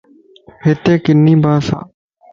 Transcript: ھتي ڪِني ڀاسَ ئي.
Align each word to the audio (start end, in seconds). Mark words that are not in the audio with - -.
ھتي 0.63 0.93
ڪِني 1.03 1.33
ڀاسَ 1.43 1.67
ئي. 1.75 1.79